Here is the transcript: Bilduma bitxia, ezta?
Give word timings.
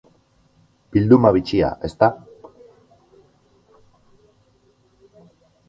Bilduma 0.95 1.31
bitxia, 1.35 1.69
ezta? 1.91 2.09